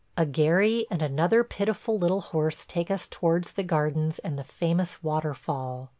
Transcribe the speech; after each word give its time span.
A 0.17 0.25
gharry 0.25 0.87
and 0.89 1.03
another 1.03 1.43
pitiful 1.43 1.95
little 1.95 2.21
horse 2.21 2.65
take 2.65 2.89
us 2.89 3.07
towards 3.07 3.51
the 3.51 3.61
gardens 3.61 4.17
and 4.17 4.35
the 4.35 4.43
famous 4.43 5.03
waterfall. 5.03 5.89